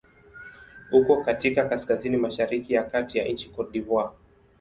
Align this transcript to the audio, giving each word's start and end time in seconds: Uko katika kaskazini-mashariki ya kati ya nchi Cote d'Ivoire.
Uko 0.91 1.23
katika 1.23 1.69
kaskazini-mashariki 1.69 2.73
ya 2.73 2.83
kati 2.83 3.17
ya 3.17 3.25
nchi 3.27 3.49
Cote 3.49 3.71
d'Ivoire. 3.71 4.11